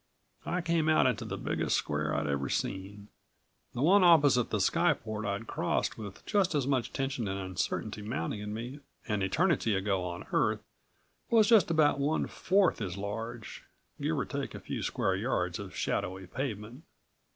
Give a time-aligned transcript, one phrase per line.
[0.47, 3.09] I came out into the biggest square I'd ever seen.
[3.75, 8.39] The one opposite the skyport I'd crossed with just as much tension and uncertainty mounting
[8.39, 10.63] in me an eternity ago on Earth
[11.29, 13.63] was just about one fourth as large,
[14.01, 16.83] give or take a few square yards of shadowy pavement.